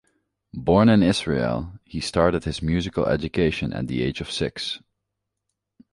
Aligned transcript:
Born 0.55 0.89
in 0.89 1.03
Israel, 1.03 1.73
he 1.85 2.01
started 2.01 2.43
his 2.43 2.63
musical 2.63 3.05
education 3.05 3.71
at 3.71 3.85
the 3.85 4.01
age 4.01 4.19
of 4.19 4.31
six. 4.31 4.79